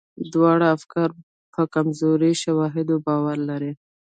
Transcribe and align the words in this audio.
دواړه 0.33 0.67
افکار 0.75 1.09
په 1.53 1.61
کمزورو 1.73 2.29
شواهدو 2.43 2.95
باور 3.05 3.37
لري. 3.49 3.71